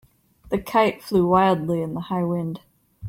The 0.49 0.57
kite 0.57 1.03
flew 1.03 1.27
wildly 1.27 1.83
in 1.83 1.93
the 1.93 1.99
high 1.99 2.23
wind. 2.23 2.61